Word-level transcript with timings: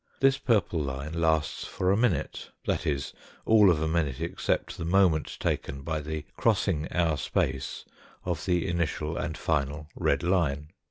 This 0.19 0.39
purple 0.39 0.79
line 0.79 1.13
lasts 1.13 1.63
for 1.63 1.91
a 1.91 1.95
minute 1.95 2.49
that 2.65 2.87
is, 2.87 3.13
all 3.45 3.69
of 3.69 3.79
a 3.83 3.87
minute, 3.87 4.19
except 4.19 4.79
the 4.79 4.83
moment 4.83 5.37
taken 5.39 5.83
by 5.83 6.01
the 6.01 6.25
crossing 6.35 6.87
our 6.87 7.17
space 7.17 7.85
of 8.25 8.43
the 8.47 8.67
initial 8.67 9.15
and 9.15 9.37
final 9.37 9.89
red 9.95 10.23
line. 10.23 10.71